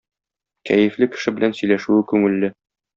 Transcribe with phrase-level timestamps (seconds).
[0.69, 2.55] Кәефле кеше белән сөйләшүе күңелле.